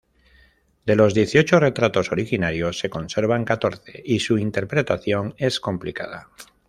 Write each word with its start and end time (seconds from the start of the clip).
De 0.83 0.95
los 0.95 1.13
dieciocho 1.13 1.59
retratos 1.59 2.11
originarios, 2.11 2.79
se 2.79 2.89
conservan 2.89 3.45
catorce 3.45 4.01
y 4.03 4.17
su 4.19 4.39
interpretación 4.39 5.35
es 5.37 5.59
complicada. 5.59 6.31